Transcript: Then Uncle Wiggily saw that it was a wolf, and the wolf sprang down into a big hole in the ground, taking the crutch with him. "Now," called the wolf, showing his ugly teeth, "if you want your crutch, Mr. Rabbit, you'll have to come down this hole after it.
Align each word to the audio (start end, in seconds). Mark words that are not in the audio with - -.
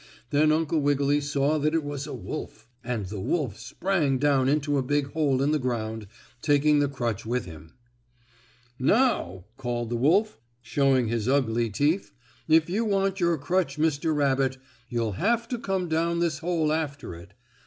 Then 0.31 0.51
Uncle 0.51 0.79
Wiggily 0.79 1.21
saw 1.21 1.59
that 1.59 1.75
it 1.75 1.83
was 1.83 2.07
a 2.07 2.13
wolf, 2.15 2.67
and 2.83 3.05
the 3.05 3.19
wolf 3.19 3.59
sprang 3.59 4.17
down 4.17 4.49
into 4.49 4.79
a 4.79 4.81
big 4.81 5.11
hole 5.11 5.43
in 5.43 5.51
the 5.51 5.59
ground, 5.59 6.07
taking 6.41 6.79
the 6.79 6.87
crutch 6.87 7.23
with 7.23 7.45
him. 7.45 7.73
"Now," 8.79 9.45
called 9.57 9.91
the 9.91 9.95
wolf, 9.95 10.39
showing 10.63 11.07
his 11.07 11.29
ugly 11.29 11.69
teeth, 11.69 12.13
"if 12.47 12.67
you 12.67 12.83
want 12.83 13.19
your 13.19 13.37
crutch, 13.37 13.77
Mr. 13.77 14.15
Rabbit, 14.15 14.57
you'll 14.89 15.17
have 15.21 15.47
to 15.49 15.59
come 15.59 15.87
down 15.87 16.17
this 16.17 16.39
hole 16.39 16.73
after 16.73 17.13
it. 17.13 17.35